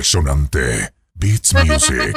[0.00, 2.16] Resonante Beats Music.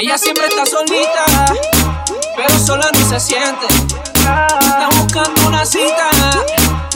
[0.00, 1.24] Ella siempre está solita,
[2.36, 3.66] pero sola no se siente.
[4.14, 6.08] Está buscando una cita,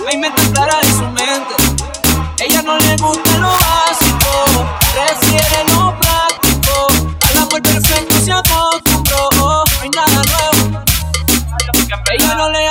[0.05, 1.55] la inventa clara en su mente.
[2.39, 5.92] Ella no le gusta lo básico, prefiere lo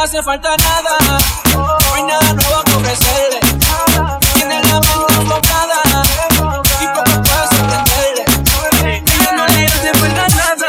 [0.02, 0.98] hace falta nada,
[1.54, 3.40] no hay nada nuevo que ofrecerle.
[4.34, 5.82] Tiene la mente enfocada
[6.82, 8.26] y poco puede sorprenderle.
[8.82, 10.66] Ella no le hace falta nada,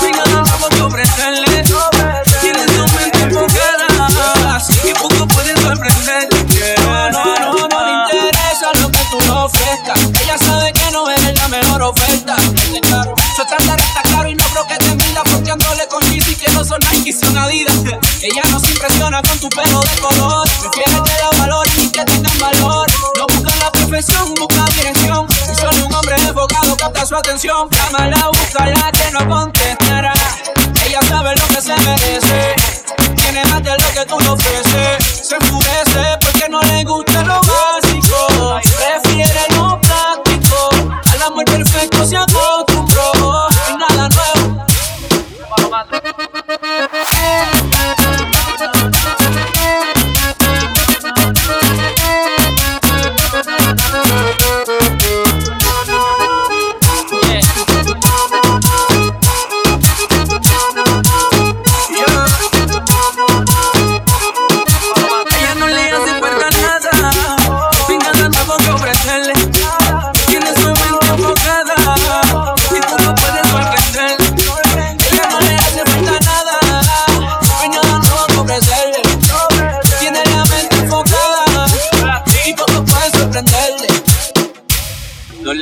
[0.00, 1.64] no hay nada nuevo que ofrecerle.
[2.42, 6.74] Tiene su mente enfocada, que poco puede sorprenderle.
[6.82, 9.98] No, no, no, no le interesa lo que tú le ofrezcas.
[10.22, 12.36] Ella sabe que no eres la mejor oferta.
[12.82, 16.52] Claro, su estándar está claro y no creo que te mila fronteándole con Yeezy que
[16.52, 17.65] no son Nike, son Adidas.
[18.26, 20.48] Ella no se impresiona con tu pelo de color.
[20.60, 22.88] Prefiere que la valoren y que tengan valor.
[23.16, 25.28] No busca la perfección, busca dirección.
[25.48, 27.68] Y solo un hombre enfocado capta su atención.
[27.70, 30.12] Llámala, búscala que no contestará.
[30.84, 32.56] Ella sabe lo que se merece.
[33.14, 34.65] Tiene más de lo que tú le ofreces.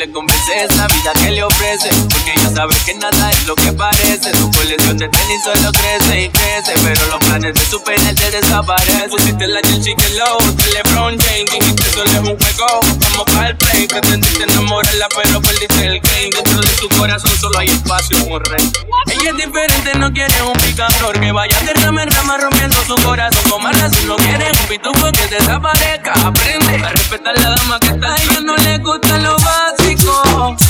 [0.04, 1.88] Le convence esa vida que le ofrece.
[2.10, 4.36] Porque ella sabe que nada es lo que parece.
[4.36, 8.30] Su colección de tenis solo crece y crece Pero los planes de su pene te
[8.30, 9.10] desaparecen.
[9.10, 11.50] Pusiste la Chelsea que low de LeBron James.
[11.50, 16.30] Dijiste solo es un juego, vamos para el play Pretendiste enamorarla pero perdiste el game.
[16.34, 18.72] Dentro de su corazón solo hay espacio como rey
[19.06, 22.94] Ella es diferente, no quiere un picador Que vaya de rama en rama rompiendo su
[22.96, 23.42] corazón.
[23.48, 26.12] Como razón no quiere un pitufo que desaparezca.
[26.24, 29.83] Aprende a respetar la dama que está A ella no le gusta lo básico
[30.22, 30.63] Prefiere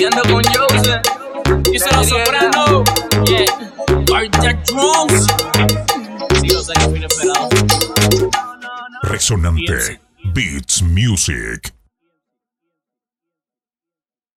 [0.00, 1.02] Y ando con Jose
[1.74, 2.84] y se los soprano.
[3.26, 3.44] Yeah.
[4.06, 5.26] Cardiac Drums.
[6.40, 7.50] Sí, los años inesperado.
[9.02, 10.00] Resonante
[10.32, 11.74] Beats Music.